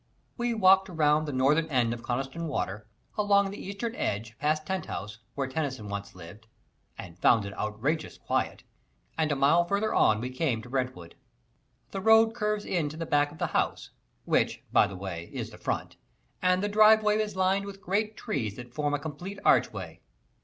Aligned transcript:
We 0.35 0.55
walked 0.55 0.89
around 0.89 1.25
the 1.25 1.31
northern 1.31 1.67
end 1.69 1.93
of 1.93 2.01
Coniston 2.01 2.47
Water, 2.47 2.87
along 3.19 3.51
the 3.51 3.63
eastern 3.63 3.93
edge, 3.93 4.35
past 4.39 4.65
Tent 4.65 4.87
House, 4.87 5.19
where 5.35 5.45
Tennyson 5.45 5.89
once 5.89 6.15
lived 6.15 6.47
(and 6.97 7.19
found 7.19 7.45
it 7.45 7.53
"outrageous 7.55 8.17
quiet"), 8.17 8.63
and 9.15 9.31
a 9.31 9.35
mile 9.35 9.63
farther 9.63 9.93
on 9.93 10.19
we 10.19 10.31
came 10.31 10.59
to 10.63 10.69
Brantwood. 10.71 11.13
The 11.91 12.01
road 12.01 12.33
curves 12.33 12.65
in 12.65 12.89
to 12.89 12.97
the 12.97 13.05
back 13.05 13.31
of 13.31 13.37
the 13.37 13.45
house 13.53 13.91
which, 14.25 14.63
by 14.73 14.87
the 14.87 14.95
way, 14.97 15.29
is 15.31 15.51
the 15.51 15.59
front 15.59 15.97
and 16.41 16.63
the 16.63 16.67
driveway 16.67 17.19
is 17.19 17.35
lined 17.35 17.65
with 17.65 17.79
great 17.79 18.17
trees 18.17 18.55
that 18.55 18.73
form 18.73 18.95
a 18.95 18.99
complete 18.99 19.37
archway. 19.45 20.01